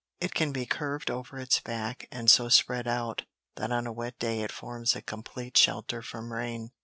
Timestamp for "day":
4.17-4.41